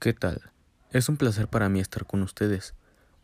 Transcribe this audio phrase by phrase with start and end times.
[0.00, 0.52] ¿Qué tal?
[0.92, 2.74] Es un placer para mí estar con ustedes.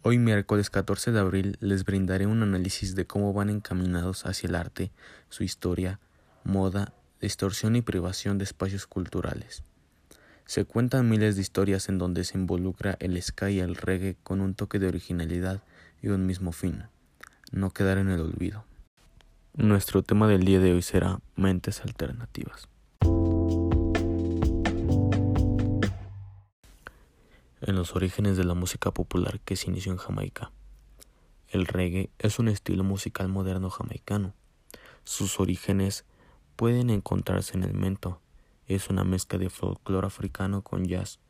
[0.03, 4.57] Hoy miércoles 14 de abril les brindaré un análisis de cómo van encaminados hacia el
[4.57, 4.91] arte,
[5.29, 6.01] su historia,
[6.43, 9.63] moda, distorsión y privación de espacios culturales.
[10.47, 14.41] Se cuentan miles de historias en donde se involucra el ska y el reggae con
[14.41, 15.63] un toque de originalidad
[16.03, 16.87] y un mismo fin,
[17.53, 18.65] no quedar en el olvido.
[19.57, 22.69] Nuestro tema del día de hoy será mentes alternativas.
[27.67, 30.53] En los orígenes de la música popular que se inició en Jamaica.
[31.49, 34.35] El reggae es un estilo musical moderno jamaicano.
[35.05, 36.05] Sus orígenes
[36.57, 38.21] pueden encontrarse en el mento.
[38.67, 41.21] Es una mezcla de folclore africano con jazz,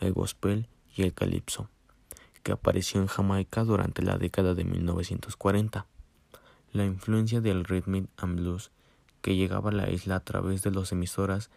[0.00, 1.68] el gospel y el calipso,
[2.42, 5.86] que apareció en Jamaica durante la década de 1940.
[6.72, 8.70] La influencia del rhythm and blues
[9.22, 11.50] que llegaba a la isla a través de las emisoras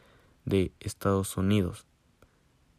[0.45, 1.85] de Estados Unidos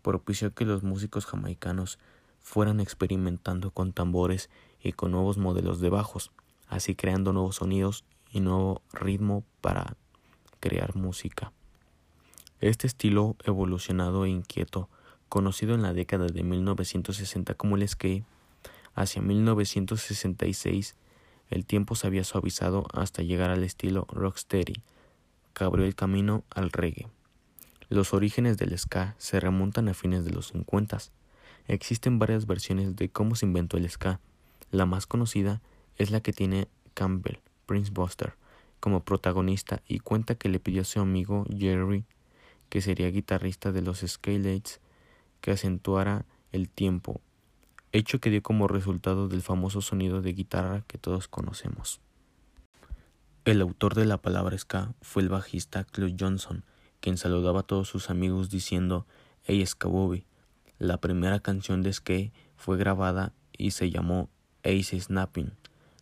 [0.05, 1.99] propició que los músicos jamaicanos
[2.41, 6.30] fueran experimentando con tambores y con nuevos modelos de bajos,
[6.69, 9.96] así creando nuevos sonidos y nuevo ritmo para
[10.61, 11.52] crear música.
[12.61, 14.88] Este estilo evolucionado e inquieto,
[15.29, 18.24] conocido en la década de 1960 como el skate,
[18.95, 20.96] hacia 1966
[21.51, 24.83] el tiempo se había suavizado hasta llegar al estilo rocksteady,
[25.55, 27.09] que abrió el camino al reggae.
[27.88, 30.99] Los orígenes del ska se remontan a fines de los 50.
[31.68, 34.21] Existen varias versiones de cómo se inventó el ska.
[34.71, 35.60] La más conocida
[35.96, 38.35] es la que tiene Campbell, Prince Buster,
[38.80, 42.05] como protagonista y cuenta que le pidió a su amigo Jerry,
[42.68, 44.80] que sería guitarrista de los Skylades,
[45.40, 47.21] que acentuara el tiempo,
[47.93, 52.01] hecho que dio como resultado del famoso sonido de guitarra que todos conocemos.
[53.45, 56.65] El autor de la palabra ska fue el bajista Claude Johnson,
[57.05, 59.07] quien saludaba a todos sus amigos diciendo
[59.43, 60.24] Hey Skabobi.
[60.79, 64.31] La primera canción de Skate fue grabada y se llamó
[64.62, 65.53] Ace Snapping,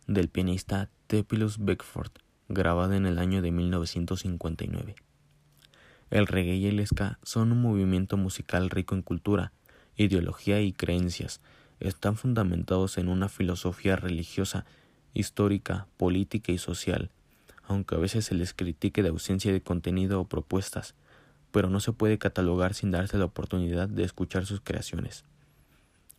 [0.07, 2.13] del pianista Tepilus Beckford,
[2.47, 4.95] grabada en el año de 1959.
[6.09, 9.51] El reggae y el ska son un movimiento musical rico en cultura,
[9.97, 11.41] ideología y creencias.
[11.81, 14.65] Están fundamentados en una filosofía religiosa,
[15.13, 17.11] histórica, política y social
[17.63, 20.95] aunque a veces se les critique de ausencia de contenido o propuestas,
[21.53, 25.23] pero no se puede catalogar sin darse la oportunidad de escuchar sus creaciones.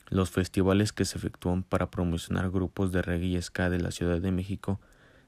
[0.09, 4.21] Los festivales que se efectúan para promocionar grupos de reggae y ska de la Ciudad
[4.21, 4.81] de México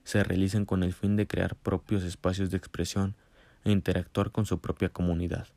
[0.04, 3.16] se realizan con el fin de crear propios espacios de expresión
[3.64, 5.48] e interactuar con su propia comunidad.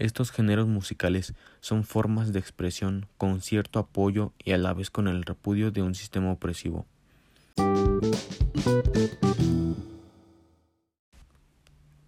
[0.00, 5.06] Estos géneros musicales son formas de expresión con cierto apoyo y a la vez con
[5.06, 6.86] el repudio de un sistema opresivo.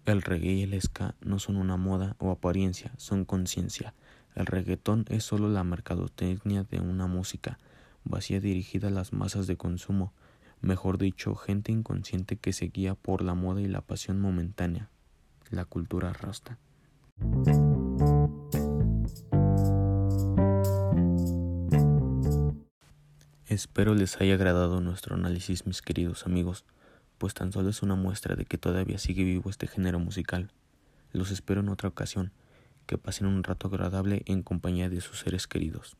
[0.07, 3.93] El reggae y el ska no son una moda o apariencia, son conciencia.
[4.35, 7.59] El reggaetón es solo la mercadotecnia de una música
[8.05, 10.13] vacía dirigida a las masas de consumo,
[10.61, 14.89] mejor dicho, gente inconsciente que se guía por la moda y la pasión momentánea,
[15.49, 16.57] la cultura rasta.
[23.45, 26.63] Espero les haya agradado nuestro análisis, mis queridos amigos
[27.17, 30.51] pues tan solo es una muestra de que todavía sigue vivo este género musical.
[31.11, 32.31] Los espero en otra ocasión,
[32.85, 35.97] que pasen un rato agradable en compañía de sus seres queridos.